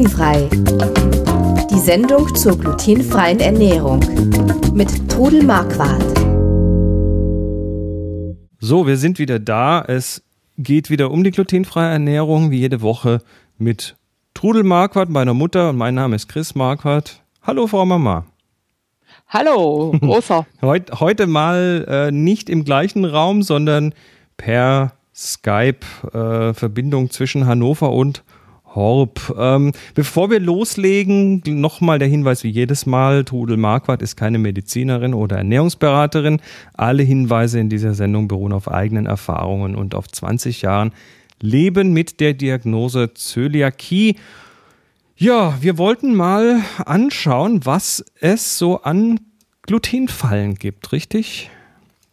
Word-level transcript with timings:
Glutenfrei. 0.00 0.48
Die 1.70 1.78
Sendung 1.78 2.34
zur 2.34 2.56
glutenfreien 2.56 3.38
Ernährung 3.38 4.00
mit 4.72 5.10
Trudel 5.10 5.42
Marquardt. 5.42 6.02
So, 8.60 8.86
wir 8.86 8.96
sind 8.96 9.18
wieder 9.18 9.38
da. 9.38 9.84
Es 9.86 10.22
geht 10.56 10.88
wieder 10.88 11.10
um 11.10 11.22
die 11.22 11.32
glutenfreie 11.32 11.90
Ernährung, 11.90 12.50
wie 12.50 12.60
jede 12.60 12.80
Woche 12.80 13.20
mit 13.58 13.96
Trudel 14.32 14.62
Marquardt, 14.62 15.10
meiner 15.10 15.34
Mutter. 15.34 15.68
Und 15.68 15.76
mein 15.76 15.96
Name 15.96 16.16
ist 16.16 16.28
Chris 16.28 16.54
Marquardt. 16.54 17.22
Hallo, 17.42 17.66
Frau 17.66 17.84
Mama. 17.84 18.24
Hallo, 19.28 19.92
großer. 20.00 20.46
Heut, 20.62 20.98
heute 21.00 21.26
mal 21.26 21.84
äh, 21.86 22.10
nicht 22.10 22.48
im 22.48 22.64
gleichen 22.64 23.04
Raum, 23.04 23.42
sondern 23.42 23.92
per 24.38 24.94
Skype-Verbindung 25.14 27.04
äh, 27.04 27.10
zwischen 27.10 27.46
Hannover 27.46 27.92
und 27.92 28.24
Horb. 28.74 29.34
Ähm, 29.36 29.72
bevor 29.94 30.30
wir 30.30 30.40
loslegen, 30.40 31.42
nochmal 31.46 31.98
der 31.98 32.08
Hinweis 32.08 32.44
wie 32.44 32.50
jedes 32.50 32.86
Mal, 32.86 33.24
Trudel 33.24 33.56
Marquardt 33.56 34.02
ist 34.02 34.16
keine 34.16 34.38
Medizinerin 34.38 35.14
oder 35.14 35.36
Ernährungsberaterin. 35.38 36.40
Alle 36.74 37.02
Hinweise 37.02 37.58
in 37.58 37.68
dieser 37.68 37.94
Sendung 37.94 38.28
beruhen 38.28 38.52
auf 38.52 38.70
eigenen 38.70 39.06
Erfahrungen 39.06 39.74
und 39.74 39.94
auf 39.94 40.08
20 40.08 40.62
Jahren 40.62 40.92
Leben 41.40 41.92
mit 41.92 42.20
der 42.20 42.34
Diagnose 42.34 43.14
Zöliakie. 43.14 44.16
Ja, 45.16 45.58
wir 45.60 45.78
wollten 45.78 46.14
mal 46.14 46.60
anschauen, 46.84 47.64
was 47.64 48.04
es 48.20 48.58
so 48.58 48.82
an 48.82 49.20
Glutenfallen 49.62 50.54
gibt, 50.54 50.92
richtig? 50.92 51.50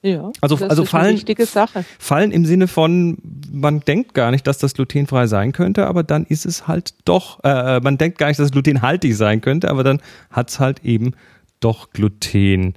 Ja, 0.02 0.32
also, 0.42 0.56
das 0.56 0.70
also 0.70 0.84
ist 0.84 0.90
Fallen, 0.90 1.06
eine 1.06 1.16
wichtige 1.16 1.46
Sache. 1.46 1.84
Fallen 1.98 2.32
im 2.32 2.46
Sinne 2.46 2.68
von, 2.68 3.18
man 3.52 3.80
denkt 3.80 4.14
gar 4.14 4.32
nicht, 4.32 4.46
dass 4.46 4.58
das 4.60 4.74
glutenfrei 4.76 5.28
sein 5.28 5.54
könnte, 5.54 5.88
aber 5.88 6.04
dann 6.04 6.26
ist 6.26 6.46
es 6.46 6.68
halt 6.68 6.94
doch, 7.06 7.44
äh, 7.44 7.80
man 7.80 7.98
denkt 7.98 8.20
gar 8.20 8.28
nicht, 8.28 8.40
dass 8.40 8.46
es 8.46 8.52
glutenhaltig 8.52 9.16
sein 9.16 9.42
könnte, 9.42 9.70
aber 9.70 9.84
dann 9.84 10.02
hat 10.30 10.50
es 10.50 10.60
halt 10.60 10.86
eben 10.86 11.14
doch 11.60 11.90
Gluten. 11.92 12.76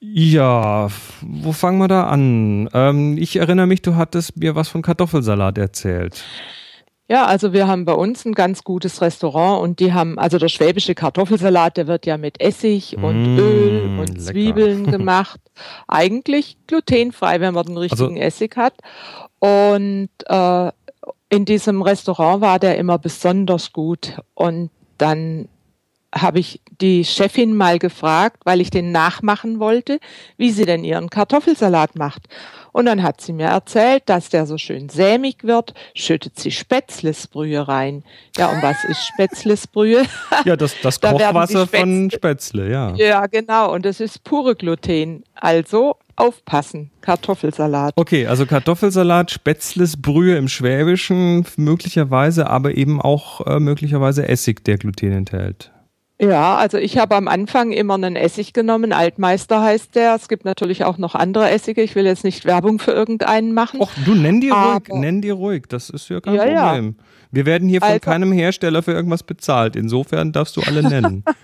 Ja, 0.00 0.88
wo 1.20 1.52
fangen 1.52 1.78
wir 1.78 1.88
da 1.88 2.04
an? 2.04 2.68
Ähm, 2.72 3.18
ich 3.18 3.36
erinnere 3.36 3.66
mich, 3.66 3.82
du 3.82 3.96
hattest 3.96 4.36
mir 4.36 4.54
was 4.54 4.68
von 4.68 4.82
Kartoffelsalat 4.82 5.58
erzählt. 5.58 6.24
Ja, 7.10 7.26
also 7.26 7.52
wir 7.52 7.66
haben 7.66 7.84
bei 7.86 7.92
uns 7.92 8.24
ein 8.24 8.34
ganz 8.34 8.62
gutes 8.62 9.00
Restaurant 9.02 9.60
und 9.64 9.80
die 9.80 9.92
haben, 9.92 10.16
also 10.16 10.38
der 10.38 10.46
schwäbische 10.46 10.94
Kartoffelsalat, 10.94 11.76
der 11.76 11.88
wird 11.88 12.06
ja 12.06 12.16
mit 12.16 12.40
Essig 12.40 12.96
und 12.98 13.34
Mm, 13.34 13.38
Öl 13.38 13.98
und 13.98 14.10
lecker. 14.10 14.20
Zwiebeln 14.20 14.86
gemacht. 14.92 15.40
Eigentlich 15.88 16.56
glutenfrei, 16.68 17.40
wenn 17.40 17.54
man 17.54 17.66
den 17.66 17.78
richtigen 17.78 18.14
Also- 18.14 18.20
Essig 18.20 18.56
hat. 18.56 18.74
Und 19.40 20.08
äh, 20.26 20.70
in 21.30 21.44
diesem 21.46 21.82
Restaurant 21.82 22.42
war 22.42 22.60
der 22.60 22.78
immer 22.78 22.98
besonders 22.98 23.72
gut. 23.72 24.18
Und 24.34 24.70
dann 24.96 25.48
habe 26.14 26.38
ich 26.38 26.60
die 26.80 27.04
Chefin 27.04 27.56
mal 27.56 27.80
gefragt, 27.80 28.42
weil 28.44 28.60
ich 28.60 28.70
den 28.70 28.92
nachmachen 28.92 29.58
wollte, 29.58 29.98
wie 30.36 30.50
sie 30.50 30.64
denn 30.64 30.84
ihren 30.84 31.10
Kartoffelsalat 31.10 31.96
macht. 31.96 32.28
Und 32.72 32.86
dann 32.86 33.02
hat 33.02 33.20
sie 33.20 33.32
mir 33.32 33.48
erzählt, 33.48 34.04
dass 34.06 34.28
der 34.28 34.46
so 34.46 34.58
schön 34.58 34.88
sämig 34.88 35.44
wird, 35.44 35.74
schüttet 35.94 36.38
sie 36.38 36.50
Spätzlesbrühe 36.50 37.66
rein. 37.66 38.04
Ja, 38.36 38.50
und 38.50 38.62
was 38.62 38.84
ist 38.84 39.06
Spätzlesbrühe? 39.06 40.04
Ja, 40.44 40.56
das, 40.56 40.74
das 40.80 41.00
Da 41.00 41.12
Kochwasser 41.12 41.66
von 41.66 42.10
Spätzle, 42.10 42.70
ja. 42.70 42.94
ja, 42.94 43.26
genau, 43.26 43.74
und 43.74 43.84
das 43.84 44.00
ist 44.00 44.24
pure 44.24 44.54
Gluten. 44.54 45.22
Also 45.34 45.96
aufpassen, 46.16 46.90
Kartoffelsalat. 47.00 47.94
Okay, 47.96 48.26
also 48.26 48.46
Kartoffelsalat, 48.46 49.30
Spätzlesbrühe 49.30 50.36
im 50.36 50.48
Schwäbischen, 50.48 51.44
möglicherweise, 51.56 52.48
aber 52.48 52.74
eben 52.76 53.00
auch 53.00 53.46
äh, 53.46 53.58
möglicherweise 53.58 54.28
Essig, 54.28 54.64
der 54.64 54.78
Gluten 54.78 55.12
enthält. 55.12 55.70
Ja, 56.20 56.56
also 56.56 56.76
ich 56.76 56.98
habe 56.98 57.16
am 57.16 57.28
Anfang 57.28 57.72
immer 57.72 57.94
einen 57.94 58.14
Essig 58.14 58.52
genommen, 58.52 58.92
Altmeister 58.92 59.62
heißt 59.62 59.94
der. 59.94 60.14
Es 60.14 60.28
gibt 60.28 60.44
natürlich 60.44 60.84
auch 60.84 60.98
noch 60.98 61.14
andere 61.14 61.48
Essige. 61.50 61.80
Ich 61.82 61.94
will 61.94 62.04
jetzt 62.04 62.24
nicht 62.24 62.44
Werbung 62.44 62.78
für 62.78 62.92
irgendeinen 62.92 63.54
machen. 63.54 63.80
Och, 63.80 63.90
du 64.04 64.14
nenn 64.14 64.40
dir 64.40 64.52
ruhig, 64.52 64.88
nenn 64.92 65.22
dir 65.22 65.32
ruhig, 65.34 65.62
das 65.68 65.88
ist 65.88 66.10
ja 66.10 66.20
kein 66.20 66.34
Ja, 66.34 66.46
ja. 66.46 66.66
Problem. 66.68 66.96
Wir 67.32 67.46
werden 67.46 67.68
hier 67.68 67.80
von 67.80 67.88
Also- 67.90 68.00
keinem 68.00 68.32
Hersteller 68.32 68.82
für 68.82 68.92
irgendwas 68.92 69.22
bezahlt. 69.22 69.76
Insofern 69.76 70.32
darfst 70.32 70.56
du 70.56 70.60
alle 70.62 70.82
nennen. 70.88 71.24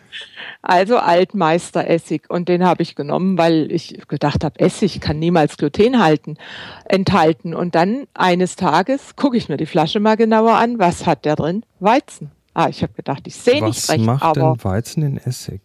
Also 0.62 0.96
Altmeister-Essig 0.98 2.22
und 2.28 2.48
den 2.48 2.64
habe 2.64 2.82
ich 2.82 2.96
genommen, 2.96 3.38
weil 3.38 3.70
ich 3.70 4.00
gedacht 4.08 4.42
habe, 4.42 4.58
Essig 4.58 5.00
kann 5.00 5.18
niemals 5.18 5.58
Gluten 5.58 6.02
halten, 6.02 6.38
enthalten. 6.86 7.54
Und 7.54 7.74
dann 7.76 8.06
eines 8.14 8.56
Tages 8.56 9.14
gucke 9.14 9.36
ich 9.36 9.48
mir 9.48 9.58
die 9.58 9.66
Flasche 9.66 10.00
mal 10.00 10.16
genauer 10.16 10.54
an. 10.54 10.78
Was 10.80 11.06
hat 11.06 11.24
der 11.24 11.36
drin? 11.36 11.62
Weizen. 11.78 12.30
Ah, 12.58 12.68
ich 12.70 12.82
habe 12.82 12.94
gedacht, 12.94 13.26
ich 13.26 13.34
sehe 13.36 13.62
nicht 13.62 13.76
Was 13.82 13.90
recht, 13.90 14.04
macht 14.06 14.22
aber 14.22 14.54
denn 14.54 14.64
Weizen 14.64 15.02
in 15.02 15.18
Essig? 15.18 15.60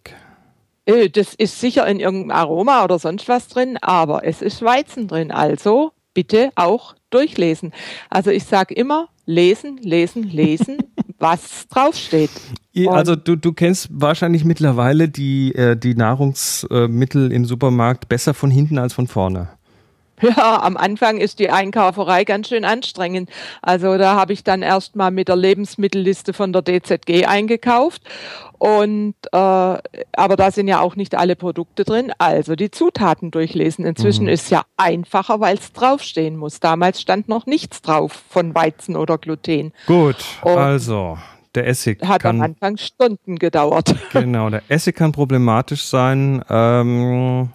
äh, 0.85 1.09
das 1.09 1.33
ist 1.35 1.59
sicher 1.61 1.87
in 1.87 2.01
irgendeinem 2.01 2.31
Aroma 2.31 2.83
oder 2.83 2.99
sonst 2.99 3.29
was 3.29 3.47
drin, 3.47 3.77
aber 3.81 4.25
es 4.25 4.41
ist 4.41 4.61
Weizen 4.61 5.07
drin. 5.07 5.31
Also 5.31 5.93
bitte 6.13 6.49
auch 6.55 6.95
durchlesen. 7.09 7.71
Also 8.09 8.29
ich 8.31 8.43
sage 8.43 8.73
immer, 8.73 9.07
lesen, 9.25 9.77
lesen, 9.77 10.23
lesen, 10.23 10.79
was 11.19 11.67
draufsteht. 11.69 12.29
Und- 12.75 12.89
Also 12.89 13.15
du, 13.15 13.37
du 13.37 13.53
kennst 13.53 13.87
wahrscheinlich 13.91 14.43
mittlerweile 14.43 15.07
die, 15.07 15.55
äh, 15.55 15.77
die 15.77 15.95
Nahrungsmittel 15.95 17.31
im 17.31 17.45
Supermarkt 17.45 18.09
besser 18.09 18.33
von 18.33 18.51
hinten 18.51 18.77
als 18.77 18.91
von 18.93 19.07
vorne. 19.07 19.47
Ja, 20.37 20.61
am 20.61 20.77
Anfang 20.77 21.17
ist 21.17 21.39
die 21.39 21.49
Einkauferei 21.49 22.23
ganz 22.23 22.49
schön 22.49 22.63
anstrengend. 22.65 23.29
Also 23.61 23.97
da 23.97 24.15
habe 24.15 24.33
ich 24.33 24.43
dann 24.43 24.61
erst 24.61 24.95
mal 24.95 25.11
mit 25.11 25.27
der 25.27 25.35
Lebensmittelliste 25.35 26.33
von 26.33 26.53
der 26.53 26.61
DZG 26.61 27.25
eingekauft. 27.25 28.01
Und 28.59 29.15
äh, 29.31 29.37
aber 29.37 30.35
da 30.37 30.51
sind 30.51 30.67
ja 30.67 30.81
auch 30.81 30.95
nicht 30.95 31.15
alle 31.15 31.35
Produkte 31.35 31.83
drin. 31.83 32.11
Also 32.19 32.55
die 32.55 32.69
Zutaten 32.69 33.31
durchlesen. 33.31 33.85
Inzwischen 33.85 34.27
ist 34.27 34.51
ja 34.51 34.61
einfacher, 34.77 35.39
weil 35.39 35.57
es 35.57 35.73
draufstehen 35.73 36.37
muss. 36.37 36.59
Damals 36.59 37.01
stand 37.01 37.27
noch 37.27 37.47
nichts 37.47 37.81
drauf 37.81 38.21
von 38.29 38.53
Weizen 38.53 38.95
oder 38.95 39.17
Gluten. 39.17 39.73
Gut, 39.87 40.17
Und- 40.43 40.57
also 40.57 41.17
der 41.55 41.67
Essig 41.67 42.01
Hat 42.03 42.23
am 42.25 42.39
kann 42.39 42.41
Anfang 42.41 42.77
Stunden 42.77 43.37
gedauert. 43.37 43.95
genau, 44.13 44.49
der 44.49 44.61
Essig 44.69 44.95
kann 44.95 45.11
problematisch 45.11 45.83
sein. 45.83 46.43
Ähm, 46.49 47.49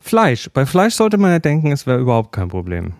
Fleisch. 0.00 0.48
Bei 0.52 0.66
Fleisch 0.66 0.94
sollte 0.94 1.18
man 1.18 1.30
ja 1.30 1.38
denken, 1.38 1.72
es 1.72 1.86
wäre 1.86 1.98
überhaupt 1.98 2.32
kein 2.32 2.48
Problem. 2.48 2.94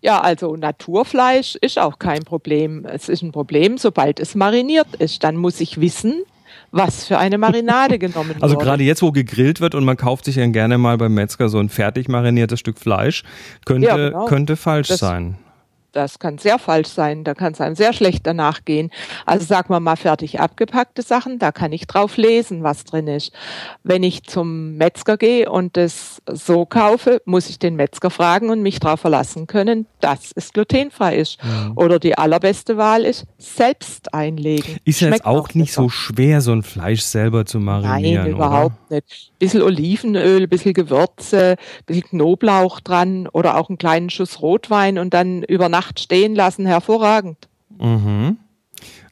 Ja, 0.00 0.20
also 0.20 0.56
Naturfleisch 0.56 1.56
ist 1.56 1.78
auch 1.78 1.98
kein 1.98 2.22
Problem. 2.22 2.84
Es 2.84 3.08
ist 3.08 3.22
ein 3.22 3.32
Problem, 3.32 3.78
sobald 3.78 4.20
es 4.20 4.34
mariniert 4.34 4.94
ist. 4.98 5.24
Dann 5.24 5.36
muss 5.36 5.60
ich 5.60 5.80
wissen, 5.80 6.22
was 6.70 7.06
für 7.06 7.18
eine 7.18 7.38
Marinade 7.38 7.98
genommen 7.98 8.34
Also 8.40 8.54
wurde. 8.54 8.64
gerade 8.64 8.84
jetzt, 8.84 9.02
wo 9.02 9.10
gegrillt 9.10 9.60
wird 9.60 9.74
und 9.74 9.84
man 9.84 9.96
kauft 9.96 10.26
sich 10.26 10.36
dann 10.36 10.52
gerne 10.52 10.78
mal 10.78 10.96
beim 10.98 11.14
Metzger 11.14 11.48
so 11.48 11.58
ein 11.58 11.68
fertig 11.68 12.08
mariniertes 12.08 12.60
Stück 12.60 12.78
Fleisch, 12.78 13.24
könnte, 13.64 13.88
Ja, 13.88 13.96
genau. 13.96 14.24
könnte 14.26 14.56
falsch 14.56 14.88
Das- 14.88 15.00
sein. 15.00 15.38
Das 15.96 16.18
kann 16.18 16.36
sehr 16.36 16.58
falsch 16.58 16.88
sein. 16.88 17.24
Da 17.24 17.32
kann 17.32 17.54
es 17.54 17.60
einem 17.62 17.74
sehr 17.74 17.94
schlecht 17.94 18.26
danach 18.26 18.66
gehen. 18.66 18.90
Also 19.24 19.46
sagen 19.46 19.70
wir 19.70 19.80
mal 19.80 19.96
fertig 19.96 20.40
abgepackte 20.40 21.00
Sachen, 21.00 21.38
da 21.38 21.52
kann 21.52 21.72
ich 21.72 21.86
drauf 21.86 22.18
lesen, 22.18 22.62
was 22.62 22.84
drin 22.84 23.08
ist. 23.08 23.32
Wenn 23.82 24.02
ich 24.02 24.22
zum 24.24 24.76
Metzger 24.76 25.16
gehe 25.16 25.50
und 25.50 25.78
das 25.78 26.20
so 26.30 26.66
kaufe, 26.66 27.22
muss 27.24 27.48
ich 27.48 27.58
den 27.58 27.76
Metzger 27.76 28.10
fragen 28.10 28.50
und 28.50 28.60
mich 28.60 28.78
darauf 28.78 29.00
verlassen 29.00 29.46
können, 29.46 29.86
dass 30.00 30.32
es 30.34 30.52
glutenfrei 30.52 31.16
ist. 31.16 31.38
Oder 31.76 31.98
die 31.98 32.18
allerbeste 32.18 32.76
Wahl 32.76 33.06
ist, 33.06 33.24
selbst 33.38 34.12
einlegen. 34.12 34.76
Ist 34.84 35.00
ja 35.00 35.08
jetzt 35.08 35.24
auch 35.24 35.54
nicht 35.54 35.68
besser. 35.68 35.82
so 35.82 35.88
schwer, 35.88 36.42
so 36.42 36.52
ein 36.52 36.62
Fleisch 36.62 37.00
selber 37.00 37.46
zu 37.46 37.58
marinieren, 37.58 38.24
Nein, 38.24 38.32
überhaupt 38.32 38.90
nicht. 38.90 39.32
Bisschen 39.38 39.62
Olivenöl, 39.62 40.46
bisschen 40.48 40.72
Gewürze, 40.72 41.56
bisschen 41.84 42.08
Knoblauch 42.10 42.80
dran 42.80 43.28
oder 43.28 43.58
auch 43.58 43.68
einen 43.68 43.78
kleinen 43.78 44.08
Schuss 44.10 44.40
Rotwein 44.40 44.98
und 44.98 45.12
dann 45.12 45.42
über 45.42 45.68
Nacht 45.68 46.00
stehen 46.00 46.34
lassen. 46.34 46.64
Hervorragend. 46.66 47.48
Mhm. 47.78 48.38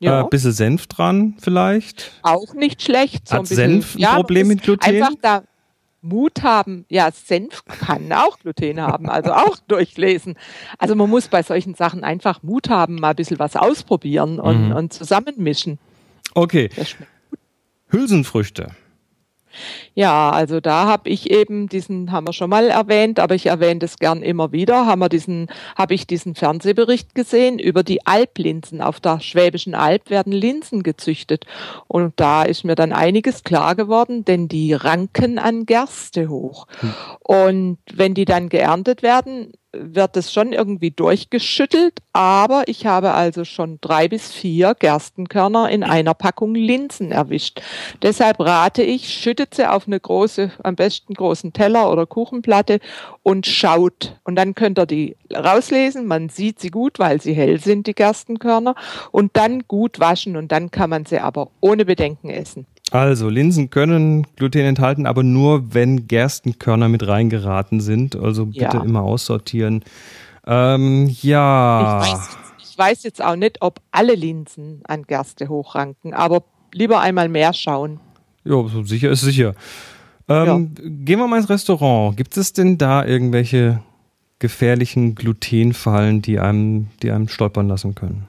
Ja, 0.00 0.22
Äh, 0.22 0.28
bisschen 0.28 0.52
Senf 0.52 0.86
dran 0.86 1.34
vielleicht. 1.40 2.12
auch 2.22 2.54
nicht 2.54 2.82
schlecht. 2.82 3.28
So 3.28 3.34
Hat 3.34 3.40
ein 3.40 3.48
bisschen, 3.48 3.56
Senf 3.82 3.94
ein 3.96 3.98
ja, 3.98 4.14
Problem 4.14 4.48
mit 4.48 4.62
Gluten? 4.62 4.82
Einfach 4.84 5.12
da 5.20 5.42
Mut 6.00 6.42
haben. 6.42 6.84
Ja, 6.90 7.10
Senf 7.12 7.64
kann 7.64 8.12
auch 8.12 8.38
Gluten 8.38 8.80
haben, 8.80 9.08
also 9.08 9.32
auch 9.32 9.56
durchlesen. 9.68 10.36
Also 10.78 10.94
man 10.94 11.08
muss 11.08 11.28
bei 11.28 11.42
solchen 11.42 11.74
Sachen 11.74 12.04
einfach 12.04 12.42
Mut 12.42 12.68
haben, 12.68 12.96
mal 12.96 13.10
ein 13.10 13.16
bisschen 13.16 13.38
was 13.38 13.56
ausprobieren 13.56 14.38
und, 14.40 14.68
Mhm. 14.68 14.76
und 14.76 14.92
zusammenmischen. 14.92 15.78
Okay, 16.34 16.68
Hülsenfrüchte. 17.88 18.72
Ja, 19.94 20.30
also 20.30 20.60
da 20.60 20.86
habe 20.86 21.08
ich 21.08 21.30
eben 21.30 21.68
diesen, 21.68 22.12
haben 22.12 22.26
wir 22.26 22.32
schon 22.32 22.50
mal 22.50 22.68
erwähnt, 22.68 23.20
aber 23.20 23.34
ich 23.34 23.46
erwähne 23.46 23.80
das 23.80 23.98
gern 23.98 24.22
immer 24.22 24.52
wieder, 24.52 24.86
haben 24.86 25.00
wir 25.00 25.08
diesen, 25.08 25.48
habe 25.76 25.94
ich 25.94 26.06
diesen 26.06 26.34
Fernsehbericht 26.34 27.14
gesehen 27.14 27.58
über 27.58 27.82
die 27.82 28.06
Alplinsen. 28.06 28.80
Auf 28.80 29.00
der 29.00 29.20
Schwäbischen 29.20 29.74
Alb 29.74 30.10
werden 30.10 30.32
Linsen 30.32 30.82
gezüchtet. 30.82 31.46
Und 31.86 32.14
da 32.16 32.42
ist 32.42 32.64
mir 32.64 32.74
dann 32.74 32.92
einiges 32.92 33.44
klar 33.44 33.74
geworden, 33.74 34.24
denn 34.24 34.48
die 34.48 34.72
ranken 34.72 35.38
an 35.38 35.66
Gerste 35.66 36.28
hoch. 36.28 36.66
Und 37.20 37.78
wenn 37.92 38.14
die 38.14 38.24
dann 38.24 38.48
geerntet 38.48 39.02
werden, 39.02 39.52
wird 39.78 40.16
es 40.16 40.32
schon 40.32 40.52
irgendwie 40.52 40.90
durchgeschüttelt, 40.90 42.00
aber 42.12 42.64
ich 42.66 42.86
habe 42.86 43.12
also 43.12 43.44
schon 43.44 43.78
drei 43.80 44.08
bis 44.08 44.32
vier 44.32 44.74
Gerstenkörner 44.78 45.68
in 45.70 45.82
einer 45.82 46.14
Packung 46.14 46.54
Linsen 46.54 47.10
erwischt. 47.12 47.60
Deshalb 48.02 48.40
rate 48.40 48.82
ich, 48.82 49.08
schüttet 49.08 49.54
sie 49.54 49.70
auf 49.70 49.86
eine 49.86 49.98
große, 49.98 50.52
am 50.62 50.76
besten 50.76 51.14
großen 51.14 51.52
Teller 51.52 51.90
oder 51.90 52.06
Kuchenplatte 52.06 52.80
und 53.22 53.46
schaut. 53.46 54.16
Und 54.24 54.36
dann 54.36 54.54
könnt 54.54 54.78
ihr 54.78 54.86
die 54.86 55.16
rauslesen. 55.34 56.06
Man 56.06 56.28
sieht 56.28 56.60
sie 56.60 56.70
gut, 56.70 56.98
weil 56.98 57.20
sie 57.20 57.34
hell 57.34 57.60
sind, 57.60 57.86
die 57.86 57.94
Gerstenkörner. 57.94 58.74
Und 59.10 59.36
dann 59.36 59.64
gut 59.66 60.00
waschen 60.00 60.36
und 60.36 60.52
dann 60.52 60.70
kann 60.70 60.90
man 60.90 61.04
sie 61.04 61.18
aber 61.18 61.50
ohne 61.60 61.84
Bedenken 61.84 62.30
essen. 62.30 62.66
Also, 62.94 63.28
Linsen 63.28 63.70
können 63.70 64.24
Gluten 64.36 64.60
enthalten, 64.60 65.06
aber 65.06 65.24
nur, 65.24 65.74
wenn 65.74 66.06
Gerstenkörner 66.06 66.88
mit 66.88 67.04
reingeraten 67.04 67.80
sind. 67.80 68.14
Also 68.14 68.46
bitte 68.46 68.60
ja. 68.60 68.84
immer 68.84 69.02
aussortieren. 69.02 69.82
Ähm, 70.46 71.12
ja. 71.20 72.04
Ich 72.04 72.12
weiß, 72.12 72.28
ich 72.62 72.78
weiß, 72.78 73.02
jetzt 73.02 73.20
auch 73.20 73.34
nicht, 73.34 73.62
ob 73.62 73.80
alle 73.90 74.14
Linsen 74.14 74.80
an 74.84 75.02
Gerste 75.02 75.48
hochranken, 75.48 76.14
aber 76.14 76.44
lieber 76.72 77.00
einmal 77.00 77.28
mehr 77.28 77.52
schauen. 77.52 77.98
Ja, 78.44 78.64
sicher 78.84 79.10
ist 79.10 79.22
sicher. 79.22 79.56
Ähm, 80.28 80.46
ja. 80.46 80.82
Gehen 80.88 81.18
wir 81.18 81.26
mal 81.26 81.38
ins 81.38 81.50
Restaurant. 81.50 82.16
Gibt 82.16 82.36
es 82.36 82.52
denn 82.52 82.78
da 82.78 83.04
irgendwelche 83.04 83.82
gefährlichen 84.44 85.14
Glutenfallen, 85.14 86.20
die 86.20 86.38
einem, 86.38 86.88
die 87.02 87.10
einem 87.10 87.28
stolpern 87.28 87.66
lassen 87.66 87.94
können? 87.94 88.26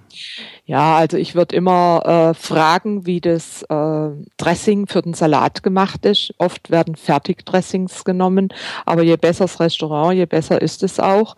Ja, 0.66 0.96
also 0.96 1.18
ich 1.18 1.36
würde 1.36 1.54
immer 1.54 2.04
äh, 2.06 2.34
fragen, 2.34 3.06
wie 3.06 3.20
das 3.20 3.64
äh, 3.64 4.10
Dressing 4.38 4.88
für 4.88 5.02
den 5.02 5.14
Salat 5.14 5.62
gemacht 5.62 6.06
ist. 6.06 6.34
Oft 6.38 6.72
werden 6.72 6.96
Fertigdressings 6.96 8.06
genommen, 8.06 8.48
aber 8.86 9.04
je 9.04 9.18
besser 9.18 9.44
das 9.44 9.60
Restaurant, 9.60 10.16
je 10.16 10.26
besser 10.26 10.62
ist 10.62 10.84
es 10.84 11.02
auch. 11.02 11.36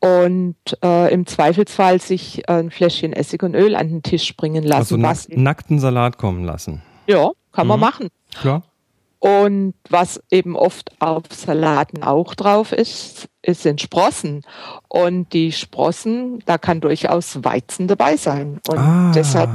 Und 0.00 0.56
äh, 0.84 1.10
im 1.10 1.26
Zweifelsfall 1.26 1.98
sich 1.98 2.46
ein 2.50 2.70
Fläschchen 2.70 3.14
Essig 3.14 3.42
und 3.42 3.54
Öl 3.54 3.74
an 3.74 3.88
den 3.88 4.02
Tisch 4.02 4.36
bringen 4.36 4.62
lassen. 4.62 5.02
Also 5.02 5.28
nack 5.30 5.38
nackten 5.38 5.78
Salat 5.78 6.18
kommen 6.18 6.44
lassen. 6.44 6.82
Ja, 7.06 7.30
kann 7.50 7.66
mhm. 7.66 7.68
man 7.68 7.80
machen. 7.80 8.08
Klar. 8.38 8.62
Und 9.22 9.74
was 9.88 10.20
eben 10.32 10.56
oft 10.56 10.90
auf 11.00 11.22
Salaten 11.30 12.02
auch 12.02 12.34
drauf 12.34 12.72
ist, 12.72 13.28
sind 13.46 13.80
Sprossen. 13.80 14.42
Und 14.88 15.32
die 15.32 15.52
Sprossen, 15.52 16.42
da 16.44 16.58
kann 16.58 16.80
durchaus 16.80 17.44
Weizen 17.44 17.86
dabei 17.86 18.16
sein. 18.16 18.58
Und 18.68 18.78
ah. 18.78 19.12
deshalb 19.14 19.50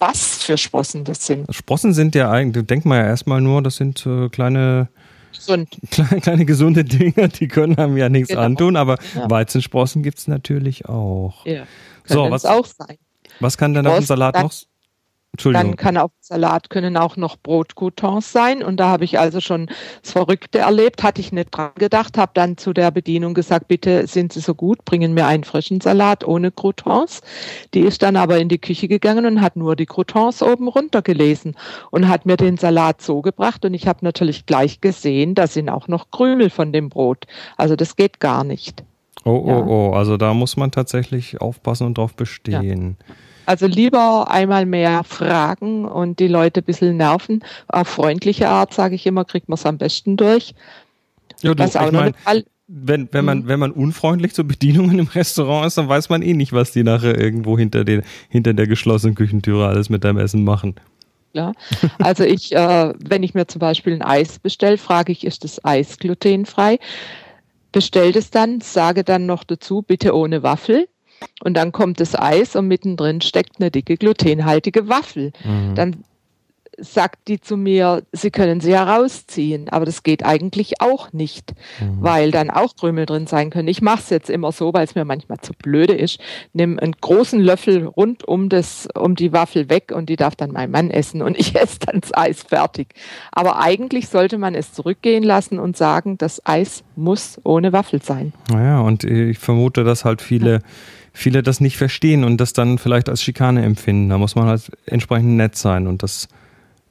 was 0.00 0.42
für 0.42 0.58
Sprossen 0.58 1.04
das 1.04 1.24
sind. 1.24 1.54
Sprossen 1.54 1.94
sind 1.94 2.16
ja 2.16 2.32
eigentlich, 2.32 2.66
denkt 2.66 2.84
man 2.84 2.98
ja 2.98 3.06
erstmal 3.06 3.40
nur, 3.40 3.62
das 3.62 3.76
sind 3.76 4.04
äh, 4.06 4.28
kleine, 4.28 4.88
Gesund. 5.32 5.68
kleine, 5.92 6.20
kleine 6.20 6.44
gesunde 6.44 6.84
Dinge, 6.84 7.28
die 7.28 7.46
können 7.46 7.78
einem 7.78 7.96
ja 7.96 8.08
nichts 8.08 8.30
genau. 8.30 8.42
antun, 8.42 8.74
aber 8.74 8.98
ja. 9.14 9.30
Weizensprossen 9.30 10.02
gibt 10.02 10.18
es 10.18 10.26
natürlich 10.26 10.86
auch. 10.86 11.46
Ja, 11.46 11.62
so, 12.06 12.28
was, 12.28 12.44
auch 12.44 12.66
sein. 12.66 12.98
Was 13.38 13.56
kann 13.56 13.72
denn 13.72 13.86
auf 13.86 13.98
dem 13.98 14.04
Salat 14.04 14.34
noch 14.34 14.52
dann 15.42 15.76
kann 15.76 15.96
auf 15.96 16.10
Salat 16.20 16.70
können 16.70 16.96
auch 16.96 17.16
noch 17.16 17.36
Brotcoutons 17.36 18.32
sein. 18.32 18.62
Und 18.62 18.78
da 18.78 18.88
habe 18.88 19.04
ich 19.04 19.18
also 19.18 19.40
schon 19.40 19.66
das 20.02 20.12
Verrückte 20.12 20.58
erlebt, 20.58 21.02
hatte 21.02 21.20
ich 21.20 21.32
nicht 21.32 21.48
dran 21.50 21.70
gedacht, 21.76 22.16
habe 22.16 22.32
dann 22.34 22.56
zu 22.56 22.72
der 22.72 22.90
Bedienung 22.90 23.34
gesagt, 23.34 23.68
bitte 23.68 24.06
sind 24.06 24.32
Sie 24.32 24.40
so 24.40 24.54
gut, 24.54 24.84
bringen 24.84 25.14
mir 25.14 25.26
einen 25.26 25.44
frischen 25.44 25.80
Salat 25.80 26.26
ohne 26.26 26.50
Croutons. 26.50 27.20
Die 27.74 27.80
ist 27.80 28.02
dann 28.02 28.16
aber 28.16 28.38
in 28.38 28.48
die 28.48 28.58
Küche 28.58 28.88
gegangen 28.88 29.26
und 29.26 29.40
hat 29.40 29.56
nur 29.56 29.76
die 29.76 29.86
Croutons 29.86 30.42
oben 30.42 30.68
runter 30.68 31.02
gelesen 31.02 31.56
und 31.90 32.08
hat 32.08 32.26
mir 32.26 32.36
den 32.36 32.56
Salat 32.56 33.02
so 33.02 33.20
gebracht. 33.20 33.64
Und 33.64 33.74
ich 33.74 33.86
habe 33.86 33.98
natürlich 34.02 34.46
gleich 34.46 34.80
gesehen, 34.80 35.34
da 35.34 35.46
sind 35.46 35.68
auch 35.68 35.88
noch 35.88 36.10
Krümel 36.10 36.50
von 36.50 36.72
dem 36.72 36.88
Brot. 36.88 37.26
Also 37.56 37.76
das 37.76 37.96
geht 37.96 38.20
gar 38.20 38.44
nicht. 38.44 38.84
Oh, 39.24 39.42
oh, 39.44 39.48
ja. 39.48 39.66
oh, 39.66 39.92
also 39.92 40.16
da 40.16 40.34
muss 40.34 40.56
man 40.56 40.70
tatsächlich 40.70 41.40
aufpassen 41.40 41.86
und 41.86 41.98
drauf 41.98 42.14
bestehen. 42.14 42.96
Ja. 43.00 43.14
Also 43.46 43.66
lieber 43.66 44.30
einmal 44.30 44.66
mehr 44.66 45.04
fragen 45.04 45.84
und 45.84 46.18
die 46.18 46.28
Leute 46.28 46.60
ein 46.60 46.64
bisschen 46.64 46.96
nerven. 46.96 47.44
Auf 47.68 47.88
freundliche 47.88 48.48
Art, 48.48 48.74
sage 48.74 48.94
ich 48.94 49.06
immer, 49.06 49.24
kriegt 49.24 49.48
man 49.48 49.54
es 49.54 49.66
am 49.66 49.78
besten 49.78 50.16
durch. 50.16 50.54
Ja, 51.42 51.54
du, 51.54 51.62
was 51.62 51.76
auch 51.76 51.86
ich 51.86 51.92
mein, 51.92 52.14
wenn, 52.66 53.08
wenn, 53.12 53.24
man, 53.24 53.38
mhm. 53.40 53.48
wenn 53.48 53.60
man 53.60 53.72
unfreundlich 53.72 54.32
zur 54.32 54.44
Bedienung 54.44 54.98
im 54.98 55.06
Restaurant 55.06 55.66
ist, 55.66 55.78
dann 55.78 55.88
weiß 55.88 56.08
man 56.08 56.22
eh 56.22 56.32
nicht, 56.32 56.52
was 56.52 56.72
die 56.72 56.82
nachher 56.82 57.18
irgendwo 57.18 57.58
hinter, 57.58 57.84
den, 57.84 58.02
hinter 58.28 58.54
der 58.54 58.66
geschlossenen 58.66 59.14
Küchentüre 59.14 59.66
alles 59.66 59.90
mit 59.90 60.04
deinem 60.04 60.18
Essen 60.18 60.44
machen. 60.44 60.74
Ja, 61.34 61.52
also 61.98 62.22
ich, 62.22 62.54
äh, 62.54 62.94
wenn 62.98 63.24
ich 63.24 63.34
mir 63.34 63.46
zum 63.46 63.58
Beispiel 63.58 63.94
ein 63.94 64.02
Eis 64.02 64.38
bestelle, 64.38 64.78
frage 64.78 65.12
ich, 65.12 65.26
ist 65.26 65.44
das 65.44 65.64
Eis 65.64 65.98
glutenfrei? 65.98 66.78
Bestell 67.72 68.16
es 68.16 68.30
dann, 68.30 68.60
sage 68.60 69.02
dann 69.02 69.26
noch 69.26 69.42
dazu, 69.42 69.82
bitte 69.82 70.14
ohne 70.14 70.44
Waffel. 70.44 70.86
Und 71.42 71.56
dann 71.56 71.72
kommt 71.72 72.00
das 72.00 72.14
Eis 72.14 72.56
und 72.56 72.68
mittendrin 72.68 73.20
steckt 73.20 73.60
eine 73.60 73.70
dicke 73.70 73.96
glutenhaltige 73.96 74.88
Waffel. 74.88 75.32
Mhm. 75.44 75.74
Dann 75.74 76.04
sagt 76.78 77.28
die 77.28 77.40
zu 77.40 77.56
mir, 77.56 78.02
sie 78.12 78.30
können 78.30 78.60
sie 78.60 78.72
herausziehen, 78.72 79.68
aber 79.68 79.84
das 79.84 80.02
geht 80.02 80.24
eigentlich 80.24 80.80
auch 80.80 81.12
nicht, 81.12 81.54
mhm. 81.80 81.96
weil 82.00 82.30
dann 82.30 82.50
auch 82.50 82.76
Krümel 82.76 83.06
drin 83.06 83.26
sein 83.26 83.50
können. 83.50 83.68
Ich 83.68 83.82
mache 83.82 84.00
es 84.00 84.10
jetzt 84.10 84.30
immer 84.30 84.52
so, 84.52 84.72
weil 84.72 84.84
es 84.84 84.94
mir 84.94 85.04
manchmal 85.04 85.38
zu 85.38 85.52
blöde 85.52 85.94
ist. 85.94 86.18
Nimm 86.52 86.78
einen 86.78 86.94
großen 87.00 87.40
Löffel 87.40 87.86
rund 87.86 88.26
um 88.26 88.48
das, 88.48 88.88
um 88.94 89.14
die 89.14 89.32
Waffel 89.32 89.68
weg 89.68 89.92
und 89.94 90.08
die 90.08 90.16
darf 90.16 90.36
dann 90.36 90.52
mein 90.52 90.70
Mann 90.70 90.90
essen 90.90 91.22
und 91.22 91.38
ich 91.38 91.54
esse 91.60 91.78
dann 91.80 92.00
das 92.00 92.14
Eis 92.14 92.42
fertig. 92.42 92.94
Aber 93.32 93.60
eigentlich 93.60 94.08
sollte 94.08 94.38
man 94.38 94.54
es 94.54 94.72
zurückgehen 94.72 95.22
lassen 95.22 95.58
und 95.58 95.76
sagen, 95.76 96.18
das 96.18 96.44
Eis 96.44 96.82
muss 96.96 97.40
ohne 97.44 97.72
Waffel 97.72 98.02
sein. 98.02 98.32
Naja, 98.50 98.80
und 98.80 99.04
ich 99.04 99.38
vermute, 99.38 99.84
dass 99.84 100.04
halt 100.04 100.22
viele 100.22 100.60
viele 101.14 101.42
das 101.42 101.60
nicht 101.60 101.78
verstehen 101.78 102.24
und 102.24 102.38
das 102.38 102.52
dann 102.52 102.76
vielleicht 102.76 103.08
als 103.08 103.22
Schikane 103.22 103.64
empfinden. 103.64 104.10
Da 104.10 104.18
muss 104.18 104.34
man 104.34 104.46
halt 104.46 104.70
entsprechend 104.84 105.36
nett 105.36 105.56
sein 105.56 105.86
und 105.86 106.02
das 106.02 106.28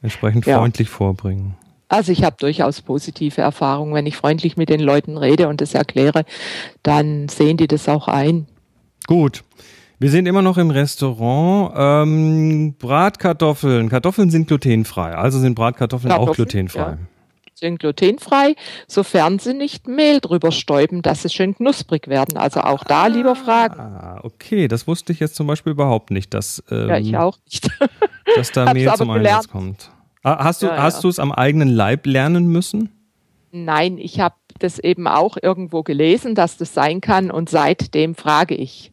entsprechend 0.01 0.47
ja. 0.47 0.57
freundlich 0.57 0.89
vorbringen. 0.89 1.55
Also 1.89 2.11
ich 2.11 2.23
habe 2.23 2.35
durchaus 2.39 2.81
positive 2.81 3.41
Erfahrungen. 3.41 3.93
Wenn 3.93 4.07
ich 4.07 4.17
freundlich 4.17 4.57
mit 4.57 4.69
den 4.69 4.79
Leuten 4.79 5.17
rede 5.17 5.47
und 5.47 5.61
das 5.61 5.75
erkläre, 5.75 6.25
dann 6.81 7.29
sehen 7.29 7.57
die 7.57 7.67
das 7.67 7.87
auch 7.87 8.07
ein. 8.07 8.47
Gut. 9.05 9.43
Wir 9.99 10.09
sind 10.09 10.25
immer 10.25 10.41
noch 10.41 10.57
im 10.57 10.71
Restaurant. 10.71 11.73
Ähm, 11.77 12.73
Bratkartoffeln. 12.79 13.89
Kartoffeln 13.89 14.31
sind 14.31 14.47
glutenfrei. 14.47 15.13
Also 15.13 15.39
sind 15.39 15.53
Bratkartoffeln 15.53 16.09
Kartoffeln, 16.09 16.31
auch 16.31 16.35
glutenfrei. 16.35 16.79
Ja 16.79 16.97
sind 17.63 17.79
glutenfrei, 17.79 18.55
sofern 18.87 19.39
sie 19.39 19.53
nicht 19.53 19.87
Mehl 19.87 20.19
drüber 20.19 20.51
stäuben, 20.51 21.01
dass 21.01 21.23
sie 21.23 21.29
schön 21.29 21.55
knusprig 21.55 22.07
werden. 22.07 22.37
Also 22.37 22.59
auch 22.59 22.83
da 22.83 23.07
lieber 23.07 23.35
fragen. 23.35 23.79
Ah, 23.79 24.19
okay, 24.23 24.67
das 24.67 24.85
wusste 24.85 25.13
ich 25.13 25.19
jetzt 25.19 25.35
zum 25.35 25.47
Beispiel 25.47 25.71
überhaupt 25.71 26.11
nicht, 26.11 26.33
dass, 26.33 26.63
ähm, 26.69 26.89
ja, 26.89 26.97
ich 26.97 27.17
auch 27.17 27.37
nicht. 27.45 27.69
dass 28.35 28.51
da 28.51 28.73
Mehl 28.73 28.93
zum 28.95 29.07
gelernt. 29.07 29.27
Einsatz 29.27 29.51
kommt. 29.51 29.91
Ah, 30.23 30.43
hast 30.43 30.61
du 30.61 30.67
ja, 30.67 30.81
hast 30.81 30.97
ja. 30.97 31.01
du 31.01 31.09
es 31.09 31.19
am 31.19 31.31
eigenen 31.31 31.69
Leib 31.69 32.05
lernen 32.05 32.47
müssen? 32.47 32.89
Nein, 33.51 33.97
ich 33.97 34.19
habe 34.19 34.35
das 34.59 34.79
eben 34.79 35.07
auch 35.07 35.37
irgendwo 35.41 35.83
gelesen, 35.83 36.35
dass 36.35 36.57
das 36.57 36.73
sein 36.73 37.01
kann 37.01 37.31
und 37.31 37.49
seitdem 37.49 38.15
frage 38.15 38.55
ich. 38.55 38.91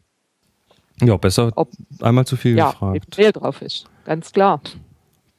Ja, 1.01 1.17
besser 1.17 1.51
ob, 1.55 1.69
einmal 2.01 2.25
zu 2.25 2.37
viel 2.37 2.57
ja, 2.57 2.71
gefragt. 2.71 3.17
Mehl 3.17 3.31
drauf 3.31 3.61
ist, 3.61 3.85
ganz 4.05 4.31
klar. 4.31 4.61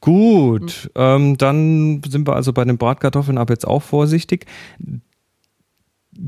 Gut, 0.02 0.90
mhm. 0.96 1.00
ähm, 1.00 1.38
dann 1.38 2.02
sind 2.06 2.26
wir 2.26 2.34
also 2.34 2.52
bei 2.52 2.64
den 2.64 2.76
Bratkartoffeln 2.76 3.38
ab 3.38 3.50
jetzt 3.50 3.66
auch 3.66 3.82
vorsichtig. 3.82 4.46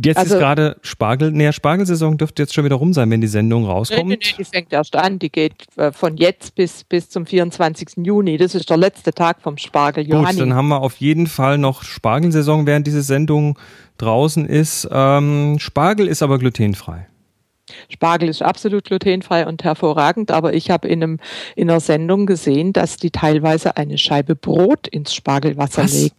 Jetzt 0.03 0.17
also, 0.17 0.37
ist 0.37 0.41
gerade 0.41 0.77
Spargel, 0.83 1.33
näher 1.33 1.53
Spargelsaison 1.53 2.17
dürfte 2.17 2.41
jetzt 2.41 2.55
schon 2.55 2.65
wieder 2.65 2.77
rum 2.77 2.93
sein, 2.93 3.11
wenn 3.11 3.21
die 3.21 3.27
Sendung 3.27 3.67
rauskommt. 3.67 4.07
Nee, 4.07 4.19
nee, 4.23 4.35
die 4.39 4.45
fängt 4.45 4.73
erst 4.73 4.95
an, 4.95 5.19
die 5.19 5.29
geht 5.29 5.67
äh, 5.77 5.91
von 5.91 6.17
jetzt 6.17 6.55
bis, 6.55 6.85
bis 6.85 7.11
zum 7.11 7.27
24. 7.27 8.05
Juni. 8.05 8.39
Das 8.39 8.55
ist 8.55 8.71
der 8.71 8.77
letzte 8.77 9.13
Tag 9.13 9.43
vom 9.43 9.59
Spargel. 9.59 10.07
Gut, 10.07 10.39
dann 10.39 10.55
haben 10.55 10.69
wir 10.69 10.81
auf 10.81 10.97
jeden 10.97 11.27
Fall 11.27 11.59
noch 11.59 11.83
Spargelsaison, 11.83 12.67
während 12.67 12.87
diese 12.87 13.03
Sendung 13.03 13.59
draußen 13.99 14.47
ist. 14.47 14.89
Ähm, 14.91 15.57
Spargel 15.59 16.07
ist 16.07 16.23
aber 16.23 16.39
glutenfrei. 16.39 17.09
Spargel 17.89 18.29
ist 18.29 18.43
absolut 18.43 18.85
glutenfrei 18.85 19.47
und 19.47 19.65
hervorragend, 19.65 20.31
aber 20.31 20.53
ich 20.53 20.71
habe 20.71 20.89
in, 20.89 21.03
einem, 21.03 21.21
in 21.57 21.71
einer 21.71 21.81
Sendung 21.81 22.27
gesehen, 22.27 22.73
dass 22.73 22.97
die 22.97 23.11
teilweise 23.11 23.77
eine 23.77 23.99
Scheibe 23.99 24.37
Brot 24.37 24.87
ins 24.87 25.15
Spargelwasser 25.15 25.85
Was? 25.85 25.93
legen. 25.95 26.15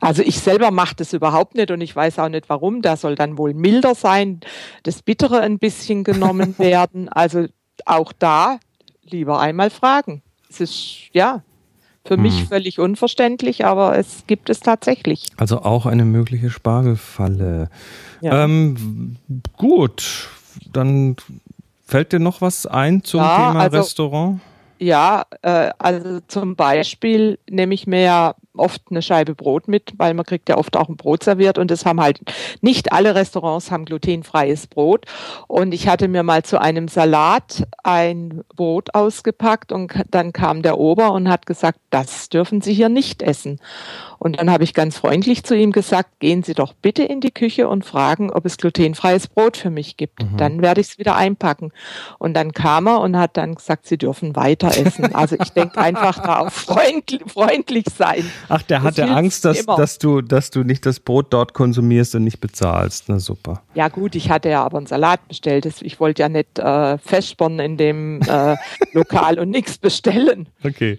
Also 0.00 0.22
ich 0.22 0.38
selber 0.38 0.70
mache 0.70 0.94
das 0.96 1.12
überhaupt 1.12 1.54
nicht 1.54 1.70
und 1.70 1.80
ich 1.80 1.94
weiß 1.96 2.18
auch 2.18 2.28
nicht 2.28 2.48
warum. 2.48 2.82
Da 2.82 2.96
soll 2.96 3.14
dann 3.14 3.38
wohl 3.38 3.54
milder 3.54 3.94
sein, 3.94 4.40
das 4.82 5.02
Bittere 5.02 5.40
ein 5.40 5.58
bisschen 5.58 6.04
genommen 6.04 6.54
werden. 6.58 7.08
Also 7.08 7.46
auch 7.86 8.12
da 8.12 8.58
lieber 9.02 9.40
einmal 9.40 9.70
fragen. 9.70 10.22
Es 10.48 10.60
ist 10.60 11.08
ja 11.12 11.42
für 12.06 12.14
hm. 12.14 12.22
mich 12.22 12.44
völlig 12.44 12.78
unverständlich, 12.78 13.64
aber 13.64 13.96
es 13.96 14.26
gibt 14.26 14.50
es 14.50 14.60
tatsächlich. 14.60 15.30
Also 15.36 15.62
auch 15.62 15.86
eine 15.86 16.04
mögliche 16.04 16.50
Spargelfalle. 16.50 17.70
Ja. 18.20 18.44
Ähm, 18.44 19.16
gut, 19.56 20.28
dann 20.72 21.16
fällt 21.86 22.12
dir 22.12 22.20
noch 22.20 22.40
was 22.40 22.66
ein 22.66 23.02
zum 23.04 23.20
ja, 23.20 23.36
Thema 23.36 23.60
also, 23.60 23.76
Restaurant? 23.78 24.40
Ja, 24.78 25.24
äh, 25.42 25.70
also 25.78 26.20
zum 26.28 26.56
Beispiel 26.56 27.38
nehme 27.48 27.74
ich 27.74 27.86
mir 27.86 28.34
oft 28.56 28.82
eine 28.90 29.02
Scheibe 29.02 29.34
Brot 29.34 29.68
mit, 29.68 29.92
weil 29.96 30.14
man 30.14 30.24
kriegt 30.24 30.48
ja 30.48 30.56
oft 30.56 30.76
auch 30.76 30.88
ein 30.88 30.96
Brot 30.96 31.24
serviert 31.24 31.58
und 31.58 31.70
das 31.70 31.84
haben 31.84 32.00
halt 32.00 32.20
nicht 32.60 32.92
alle 32.92 33.14
Restaurants 33.14 33.70
haben 33.70 33.84
glutenfreies 33.84 34.66
Brot. 34.66 35.06
Und 35.48 35.74
ich 35.74 35.88
hatte 35.88 36.08
mir 36.08 36.22
mal 36.22 36.42
zu 36.42 36.60
einem 36.60 36.88
Salat 36.88 37.66
ein 37.82 38.42
Brot 38.54 38.94
ausgepackt 38.94 39.72
und 39.72 39.92
dann 40.10 40.32
kam 40.32 40.62
der 40.62 40.78
Ober 40.78 41.12
und 41.12 41.28
hat 41.28 41.46
gesagt, 41.46 41.78
das 41.90 42.28
dürfen 42.28 42.60
Sie 42.60 42.74
hier 42.74 42.88
nicht 42.88 43.22
essen. 43.22 43.60
Und 44.18 44.40
dann 44.40 44.50
habe 44.50 44.64
ich 44.64 44.72
ganz 44.72 44.96
freundlich 44.96 45.44
zu 45.44 45.54
ihm 45.54 45.70
gesagt, 45.70 46.18
gehen 46.18 46.42
Sie 46.42 46.54
doch 46.54 46.72
bitte 46.72 47.02
in 47.02 47.20
die 47.20 47.30
Küche 47.30 47.68
und 47.68 47.84
fragen, 47.84 48.30
ob 48.30 48.46
es 48.46 48.56
glutenfreies 48.56 49.28
Brot 49.28 49.56
für 49.56 49.68
mich 49.68 49.96
gibt. 49.98 50.22
Mhm. 50.22 50.36
Dann 50.38 50.62
werde 50.62 50.80
ich 50.80 50.88
es 50.88 50.98
wieder 50.98 51.16
einpacken. 51.16 51.72
Und 52.18 52.34
dann 52.34 52.52
kam 52.52 52.86
er 52.86 53.00
und 53.00 53.18
hat 53.18 53.36
dann 53.36 53.54
gesagt, 53.54 53.86
Sie 53.86 53.98
dürfen 53.98 54.34
weiter 54.34 54.68
essen. 54.68 55.14
Also 55.14 55.36
ich 55.40 55.50
denke 55.50 55.78
einfach 55.78 56.20
darauf 56.20 56.52
freundlich, 56.54 57.20
freundlich 57.26 57.84
sein. 57.94 58.30
Ach, 58.48 58.62
der 58.62 58.78
das 58.78 58.86
hatte 58.86 59.08
Angst, 59.10 59.44
dass, 59.44 59.64
dass, 59.64 59.98
du, 59.98 60.20
dass 60.20 60.50
du 60.50 60.62
nicht 60.62 60.86
das 60.86 61.00
Brot 61.00 61.32
dort 61.32 61.54
konsumierst 61.54 62.14
und 62.14 62.24
nicht 62.24 62.40
bezahlst. 62.40 63.04
Na 63.08 63.18
super. 63.18 63.62
Ja 63.74 63.88
gut, 63.88 64.14
ich 64.14 64.30
hatte 64.30 64.48
ja 64.48 64.64
aber 64.64 64.78
einen 64.78 64.86
Salat 64.86 65.26
bestellt. 65.28 65.66
Ich 65.80 66.00
wollte 66.00 66.22
ja 66.22 66.28
nicht 66.28 66.58
äh, 66.58 66.98
festspornen 66.98 67.60
in 67.60 67.76
dem 67.76 68.20
äh, 68.22 68.56
Lokal 68.92 69.38
und 69.38 69.50
nichts 69.50 69.78
bestellen. 69.78 70.48
Okay. 70.62 70.98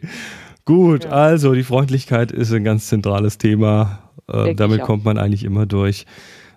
Gut, 0.66 1.04
ja. 1.06 1.12
also 1.12 1.54
die 1.54 1.64
Freundlichkeit 1.64 2.32
ist 2.32 2.52
ein 2.52 2.64
ganz 2.64 2.88
zentrales 2.88 3.38
Thema. 3.38 4.00
Äh, 4.28 4.56
damit 4.56 4.82
kommt 4.82 5.06
man 5.06 5.18
eigentlich 5.18 5.44
immer 5.44 5.66
durch. 5.66 6.06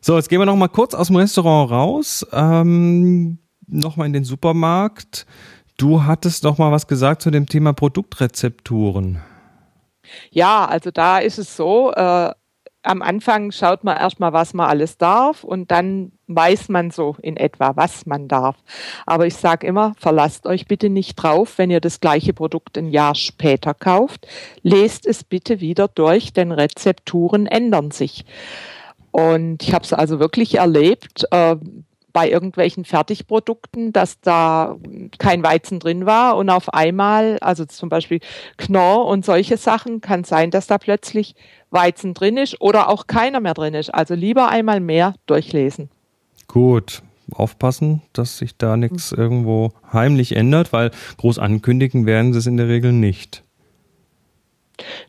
So, 0.01 0.17
jetzt 0.17 0.29
gehen 0.29 0.41
wir 0.41 0.47
noch 0.47 0.57
mal 0.57 0.69
kurz 0.69 0.95
aus 0.95 1.09
dem 1.09 1.17
Restaurant 1.17 1.71
raus. 1.71 2.27
Ähm, 2.33 3.39
noch 3.67 3.97
mal 3.97 4.07
in 4.07 4.13
den 4.13 4.25
Supermarkt. 4.25 5.27
Du 5.77 6.05
hattest 6.05 6.45
noch 6.45 6.59
mal 6.59 6.73
was 6.73 6.87
gesagt 6.87 7.23
zu 7.23 7.31
dem 7.31 7.47
Thema 7.47 7.73
Produktrezepturen. 7.73 9.19
Ja, 10.31 10.65
also 10.67 10.91
da 10.91 11.19
ist 11.19 11.39
es 11.39 11.57
so, 11.57 11.93
äh, 11.93 12.33
am 12.83 13.03
Anfang 13.03 13.51
schaut 13.51 13.85
man 13.85 13.97
erstmal, 13.97 14.33
was 14.33 14.55
man 14.55 14.69
alles 14.69 14.97
darf 14.97 15.45
und 15.45 15.71
dann 15.71 16.13
weiß 16.27 16.69
man 16.69 16.91
so 16.91 17.17
in 17.21 17.37
etwa, 17.37 17.77
was 17.77 18.07
man 18.07 18.29
darf. 18.29 18.57
Aber 19.05 19.27
ich 19.27 19.35
sage 19.35 19.67
immer, 19.67 19.95
verlasst 19.99 20.47
euch 20.47 20.67
bitte 20.67 20.89
nicht 20.89 21.17
drauf, 21.17 21.59
wenn 21.59 21.71
ihr 21.71 21.81
das 21.81 22.01
gleiche 22.01 22.33
Produkt 22.33 22.79
ein 22.79 22.89
Jahr 22.89 23.15
später 23.15 23.75
kauft. 23.75 24.27
Lest 24.63 25.07
es 25.07 25.25
bitte 25.25 25.61
wieder 25.61 25.89
durch, 25.89 26.33
denn 26.33 26.53
Rezepturen 26.53 27.47
ändern 27.47 27.91
sich. 27.91 28.25
Und 29.11 29.63
ich 29.63 29.75
habe 29.75 29.85
es 29.85 29.93
also 29.93 30.21
wirklich 30.21 30.57
erlebt, 30.57 31.25
äh, 31.31 31.57
bei 32.19 32.29
irgendwelchen 32.29 32.85
Fertigprodukten, 32.85 33.93
dass 33.93 34.21
da 34.21 34.75
kein 35.21 35.45
Weizen 35.45 35.79
drin 35.79 36.05
war 36.05 36.37
und 36.37 36.51
auf 36.51 36.75
einmal, 36.75 37.39
also 37.41 37.65
zum 37.65 37.91
Beispiel 37.91 38.19
Knorr 38.57 39.07
und 39.07 39.25
solche 39.25 39.57
Sachen, 39.57 40.01
kann 40.01 40.25
sein, 40.25 40.51
dass 40.51 40.67
da 40.67 40.79
plötzlich 40.79 41.37
Weizen 41.71 42.15
drin 42.15 42.37
ist 42.37 42.61
oder 42.61 42.89
auch 42.89 43.07
keiner 43.07 43.39
mehr 43.39 43.55
drin 43.55 43.75
ist. 43.75 43.95
Also 43.95 44.15
lieber 44.15 44.49
einmal 44.49 44.81
mehr 44.81 45.15
durchlesen. 45.27 45.91
Gut, 46.49 47.05
aufpassen, 47.33 48.03
dass 48.15 48.39
sich 48.39 48.57
da 48.57 48.77
nichts 48.77 49.13
irgendwo 49.13 49.71
heimlich 49.93 50.35
ändert, 50.35 50.73
weil 50.73 50.91
groß 51.19 51.39
ankündigen 51.39 52.05
werden 52.05 52.33
sie 52.33 52.41
es 52.41 52.47
in 52.47 52.57
der 52.57 52.67
Regel 52.67 52.93
nicht. 52.93 53.45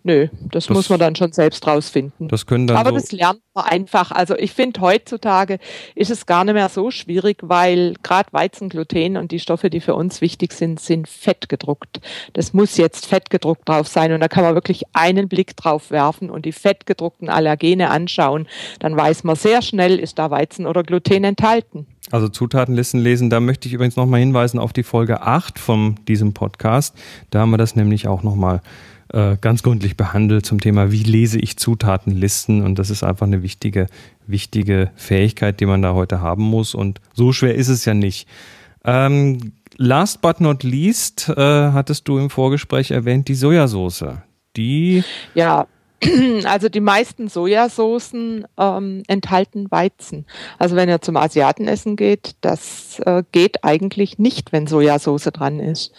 Nö, 0.04 0.28
das, 0.52 0.66
das, 0.66 0.76
muss 0.76 0.90
man 0.90 1.00
dann 1.00 1.16
schon 1.16 1.32
selbst 1.32 1.66
rausfinden. 1.68 2.28
Das 2.28 2.46
können 2.46 2.68
dann 2.68 2.78
Aber 2.78 2.90
so 2.92 2.96
das 2.96 3.12
lernt 3.12 3.42
man 3.54 3.66
einfach. 3.66 4.12
Also 4.12 4.36
ich 4.38 4.52
finde, 4.52 4.82
heutzutage 4.82 5.60
ist 5.96 6.12
es 6.12 6.26
gar 6.26 6.44
nicht 6.44 6.54
mehr 6.54 6.70
so 6.70 6.92
schwierig, 6.92 7.38
weil 7.42 7.94
gerade 8.04 8.32
Weizen, 8.32 8.70
Gluten 8.70 9.18
und 9.18 9.32
die 9.32 9.40
Stoffe, 9.40 9.70
die 9.70 9.80
für 9.80 9.96
uns 9.96 10.22
wichtig 10.22 10.54
sind, 10.54 10.80
sind 10.80 11.08
fettgedruckt. 11.08 12.02
Das 12.34 12.54
muss 12.54 12.78
jetzt 12.78 13.06
fettgedruckt 13.06 13.68
drauf 13.68 13.88
sein 13.88 14.14
und 14.14 14.20
da 14.20 14.28
kann 14.28 14.44
man 14.44 14.56
wirklich 14.56 14.84
einen 14.94 15.28
Blick 15.28 15.56
drauf 15.56 15.92
werfen 15.92 16.30
und 16.30 16.46
die 16.46 16.52
fettgedruckten 16.52 17.30
Allergene 17.30 17.90
anschauen. 17.90 18.48
Dann 18.80 18.96
weiß 18.96 19.24
man 19.24 19.36
sehr 19.36 19.62
schnell, 19.62 20.00
ist 20.00 20.20
da 20.20 20.32
Weizen 20.32 20.66
oder 20.66 20.84
Gluten 20.84 21.24
enthalten. 21.24 21.88
Also 22.12 22.28
Zutatenlisten 22.28 23.00
lesen, 23.00 23.30
da 23.30 23.40
möchte 23.40 23.68
ich 23.68 23.74
übrigens 23.74 23.96
nochmal 23.96 24.20
hinweisen 24.20 24.60
auf 24.60 24.74
die 24.74 24.84
Folge 24.84 25.22
8 25.22 25.60
von 25.60 25.96
diesem 26.08 26.34
Podcast. 26.34 26.96
Da 27.30 27.40
haben 27.40 27.52
wir 27.52 27.58
das 27.58 27.76
nämlich 27.76 28.08
auch 28.08 28.24
nochmal 28.24 28.62
äh, 29.12 29.38
ganz 29.42 29.64
gründlich 29.64 29.98
behandelt 29.98 30.46
zum 30.46 30.60
Thema, 30.60 30.92
wie 30.92 31.04
lese 31.04 31.40
ich 31.40 31.58
Zutatenlisten. 31.58 32.64
Und 32.64 32.80
das 32.80 32.90
ist 32.90 33.04
einfach 33.04 33.26
eine 33.26 33.42
wichtige, 33.44 33.88
wichtige 34.28 34.92
Fähigkeit, 34.96 35.60
die 35.60 35.66
man 35.66 35.82
da 35.82 35.94
heute 35.94 36.22
haben 36.22 36.44
muss. 36.44 36.76
Und 36.76 37.02
so 37.14 37.32
schwer 37.32 37.56
ist 37.56 37.70
es 37.70 37.86
ja 37.86 37.94
nicht. 37.94 38.28
Ähm, 38.86 39.54
last 39.78 40.22
but 40.22 40.42
not 40.42 40.64
least, 40.64 41.30
äh, 41.30 41.36
hattest 41.72 42.08
du 42.08 42.18
im 42.18 42.30
Vorgespräch 42.30 42.92
erwähnt, 42.92 43.28
die 43.28 43.36
Sojasauce. 43.36 44.06
Die. 44.56 45.04
Ja, 45.36 45.68
also 46.46 46.70
die 46.70 46.80
meisten 46.80 47.28
Sojasoßen 47.28 48.48
ähm, 48.58 49.04
enthalten 49.08 49.70
Weizen. 49.72 50.26
Also 50.58 50.76
wenn 50.76 50.90
ihr 50.90 51.02
zum 51.02 51.18
Asiatenessen 51.18 51.96
geht, 51.96 52.36
das 52.42 53.00
äh, 53.06 53.24
geht 53.32 53.64
eigentlich 53.64 54.18
nicht, 54.18 54.52
wenn 54.52 54.68
Sojasauce 54.68 55.26
dran 55.34 55.60
ist. 55.60 55.94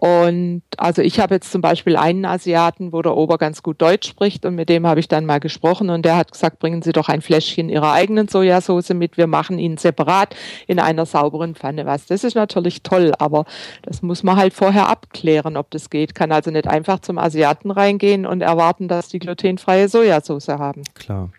Und 0.00 0.62
also 0.78 1.02
ich 1.02 1.20
habe 1.20 1.34
jetzt 1.34 1.52
zum 1.52 1.60
Beispiel 1.60 1.96
einen 1.96 2.24
Asiaten, 2.24 2.92
wo 2.92 3.02
der 3.02 3.16
Ober 3.16 3.36
ganz 3.36 3.62
gut 3.62 3.82
Deutsch 3.82 4.08
spricht 4.08 4.46
und 4.46 4.54
mit 4.54 4.70
dem 4.70 4.86
habe 4.86 4.98
ich 4.98 5.08
dann 5.08 5.26
mal 5.26 5.40
gesprochen 5.40 5.90
und 5.90 6.06
der 6.06 6.16
hat 6.16 6.32
gesagt, 6.32 6.58
bringen 6.58 6.80
Sie 6.80 6.92
doch 6.92 7.10
ein 7.10 7.20
Fläschchen 7.20 7.68
Ihrer 7.68 7.92
eigenen 7.92 8.26
Sojasauce 8.26 8.94
mit, 8.94 9.18
wir 9.18 9.26
machen 9.26 9.58
Ihnen 9.58 9.76
separat 9.76 10.34
in 10.66 10.78
einer 10.78 11.04
sauberen 11.04 11.54
Pfanne 11.54 11.84
was. 11.84 12.06
Das 12.06 12.24
ist 12.24 12.34
natürlich 12.34 12.82
toll, 12.82 13.12
aber 13.18 13.44
das 13.82 14.00
muss 14.00 14.22
man 14.22 14.36
halt 14.36 14.54
vorher 14.54 14.88
abklären, 14.88 15.58
ob 15.58 15.70
das 15.70 15.90
geht. 15.90 16.14
Kann 16.14 16.32
also 16.32 16.50
nicht 16.50 16.66
einfach 16.66 17.00
zum 17.00 17.18
Asiaten 17.18 17.70
reingehen 17.70 18.24
und 18.24 18.40
erwarten, 18.40 18.88
dass 18.88 19.08
die 19.08 19.18
glutenfreie 19.30 19.88
Sojasauce 19.88 20.48
haben. 20.48 20.82
Klar. 20.94 21.30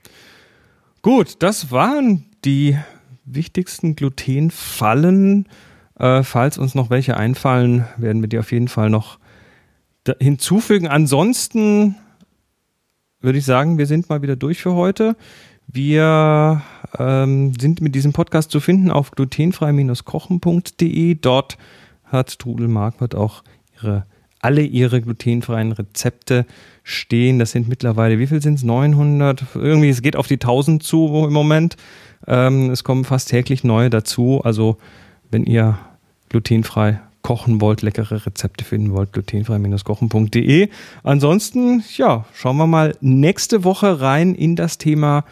Gut, 1.01 1.37
das 1.39 1.71
waren 1.71 2.25
die 2.45 2.77
wichtigsten 3.25 3.95
Glutenfallen. 3.95 5.47
Äh, 5.99 6.23
falls 6.23 6.57
uns 6.57 6.73
noch 6.73 6.89
welche 6.89 7.17
einfallen, 7.17 7.85
werden 7.97 8.21
wir 8.21 8.29
die 8.29 8.39
auf 8.39 8.51
jeden 8.51 8.69
Fall 8.69 8.89
noch 8.89 9.19
hinzufügen. 10.19 10.87
Ansonsten 10.87 11.95
würde 13.19 13.37
ich 13.37 13.45
sagen, 13.45 13.77
wir 13.77 13.85
sind 13.85 14.09
mal 14.09 14.21
wieder 14.21 14.35
durch 14.35 14.61
für 14.61 14.73
heute. 14.73 15.15
Wir 15.67 16.61
ähm, 16.97 17.53
sind 17.59 17.81
mit 17.81 17.93
diesem 17.93 18.13
Podcast 18.13 18.51
zu 18.51 18.59
finden 18.59 18.89
auf 18.89 19.11
glutenfrei-kochen.de. 19.11 21.15
Dort 21.15 21.57
hat 22.05 22.39
Trudel 22.39 22.67
Marquardt 22.67 23.15
auch 23.15 23.43
ihre, 23.75 24.05
alle 24.41 24.61
ihre 24.61 25.01
glutenfreien 25.01 25.71
Rezepte 25.71 26.45
stehen. 26.83 27.39
Das 27.39 27.51
sind 27.51 27.67
mittlerweile, 27.67 28.19
wie 28.19 28.27
viel 28.27 28.41
sind 28.41 28.55
es? 28.55 28.63
900? 28.63 29.43
Irgendwie, 29.55 29.89
es 29.89 30.01
geht 30.01 30.15
auf 30.15 30.27
die 30.27 30.35
1000 30.35 30.81
zu 30.83 31.25
im 31.27 31.33
Moment. 31.33 31.77
Ähm, 32.27 32.69
es 32.71 32.83
kommen 32.83 33.05
fast 33.05 33.29
täglich 33.29 33.63
neue 33.63 33.89
dazu. 33.89 34.41
Also, 34.43 34.77
wenn 35.29 35.45
ihr 35.45 35.77
glutenfrei 36.29 36.99
kochen 37.21 37.61
wollt, 37.61 37.81
leckere 37.81 38.25
Rezepte 38.25 38.63
finden 38.65 38.93
wollt, 38.93 39.13
glutenfrei-kochen.de. 39.13 40.69
Ansonsten, 41.03 41.83
ja, 41.95 42.25
schauen 42.33 42.57
wir 42.57 42.67
mal 42.67 42.95
nächste 43.01 43.63
Woche 43.63 44.01
rein 44.01 44.33
in 44.33 44.55
das 44.55 44.77
Thema 44.77 45.23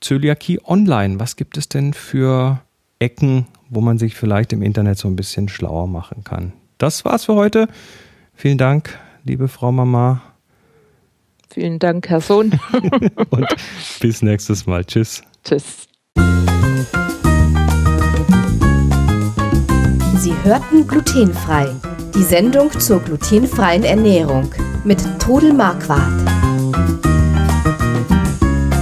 Zöliakie 0.00 0.60
online. 0.64 1.18
Was 1.18 1.36
gibt 1.36 1.56
es 1.56 1.68
denn 1.68 1.92
für 1.92 2.60
Ecken, 3.00 3.46
wo 3.68 3.80
man 3.80 3.98
sich 3.98 4.14
vielleicht 4.14 4.52
im 4.52 4.62
Internet 4.62 4.98
so 4.98 5.08
ein 5.08 5.16
bisschen 5.16 5.48
schlauer 5.48 5.88
machen 5.88 6.22
kann? 6.24 6.52
Das 6.78 7.04
war's 7.04 7.24
für 7.24 7.34
heute. 7.34 7.68
Vielen 8.38 8.56
Dank, 8.56 8.96
liebe 9.24 9.48
Frau 9.48 9.72
Mama. 9.72 10.22
Vielen 11.50 11.80
Dank, 11.80 12.08
Herr 12.08 12.20
Sohn. 12.20 12.56
Und 13.30 13.48
bis 13.98 14.22
nächstes 14.22 14.64
Mal. 14.64 14.84
Tschüss. 14.84 15.24
Tschüss. 15.42 15.88
Sie 20.18 20.32
hörten 20.44 20.86
glutenfrei. 20.86 21.66
Die 22.14 22.22
Sendung 22.22 22.70
zur 22.78 23.00
glutenfreien 23.00 23.82
Ernährung 23.82 24.48
mit 24.84 25.04
Todel 25.18 25.52
Marquardt. 25.52 26.22